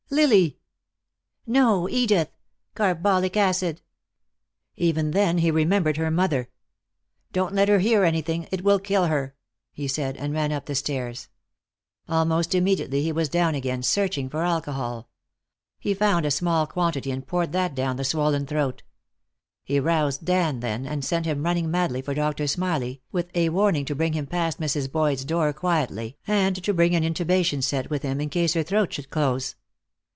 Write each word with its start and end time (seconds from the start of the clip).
"Lily!" 0.13 0.57
"No, 1.47 1.87
Edith. 1.87 2.31
Carbolic 2.75 3.37
acid." 3.37 3.79
Even 4.75 5.11
then 5.11 5.37
he 5.37 5.49
remembered 5.51 5.95
her 5.95 6.11
mother. 6.11 6.49
"Don't 7.31 7.55
let 7.55 7.69
her 7.69 7.79
hear 7.79 8.03
anything, 8.03 8.45
It 8.51 8.61
will 8.61 8.77
kill 8.77 9.05
her," 9.05 9.35
he 9.71 9.87
said, 9.87 10.17
and 10.17 10.33
ran 10.33 10.51
up 10.51 10.65
the 10.65 10.75
stairs. 10.75 11.29
Almost 12.09 12.53
immediately 12.53 13.03
he 13.03 13.13
was 13.13 13.29
down 13.29 13.55
again, 13.55 13.83
searching 13.83 14.29
for 14.29 14.43
alcohol; 14.43 15.07
he 15.79 15.93
found 15.93 16.25
a 16.25 16.31
small 16.31 16.67
quantity 16.67 17.09
and 17.09 17.25
poured 17.25 17.53
that 17.53 17.73
down 17.73 17.95
the 17.95 18.03
swollen 18.03 18.45
throat. 18.45 18.83
He 19.63 19.79
roused 19.79 20.25
Dan 20.25 20.59
then, 20.59 20.85
and 20.85 21.05
sent 21.05 21.25
him 21.25 21.41
running 21.43 21.71
madly 21.71 22.01
for 22.01 22.13
Doctor 22.13 22.47
Smalley, 22.47 23.01
with 23.13 23.31
a 23.33 23.47
warning 23.47 23.85
to 23.85 23.95
bring 23.95 24.11
him 24.11 24.27
past 24.27 24.59
Mrs. 24.59 24.91
Boyd's 24.91 25.23
door 25.23 25.53
quietly, 25.53 26.17
and 26.27 26.61
to 26.65 26.73
bring 26.73 26.95
an 26.95 27.03
intubation 27.05 27.61
set 27.63 27.89
with 27.89 28.01
him 28.01 28.19
in 28.19 28.27
case 28.29 28.55
her 28.55 28.63
throat 28.63 28.91
should 28.91 29.09
close. 29.09 29.55